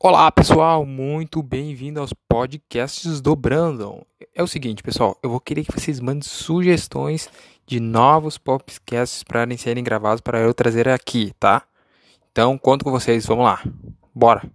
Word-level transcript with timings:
Olá 0.00 0.30
pessoal, 0.30 0.86
muito 0.86 1.42
bem-vindo 1.42 1.98
aos 1.98 2.12
podcasts 2.12 3.20
do 3.20 3.34
Brandon. 3.34 4.00
É 4.32 4.40
o 4.40 4.46
seguinte, 4.46 4.80
pessoal, 4.80 5.18
eu 5.24 5.28
vou 5.28 5.40
querer 5.40 5.64
que 5.64 5.72
vocês 5.72 5.98
mandem 5.98 6.22
sugestões 6.22 7.28
de 7.66 7.80
novos 7.80 8.38
podcasts 8.38 9.24
para 9.24 9.44
serem 9.56 9.82
gravados 9.82 10.20
para 10.20 10.38
eu 10.38 10.54
trazer 10.54 10.88
aqui, 10.88 11.32
tá? 11.40 11.64
Então, 12.30 12.56
conto 12.56 12.84
com 12.84 12.92
vocês, 12.92 13.26
vamos 13.26 13.44
lá. 13.44 13.60
Bora! 14.14 14.48